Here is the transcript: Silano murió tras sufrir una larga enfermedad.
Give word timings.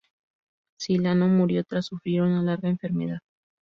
Silano 0.79 1.27
murió 1.27 1.63
tras 1.63 1.85
sufrir 1.85 2.23
una 2.23 2.41
larga 2.41 2.69
enfermedad. 2.69 3.19